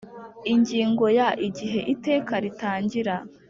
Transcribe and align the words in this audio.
Ingingo 0.53 1.05
ya 1.17 1.27
Igihe 1.47 1.79
Iteka 1.93 2.33
ritangira 2.43 3.15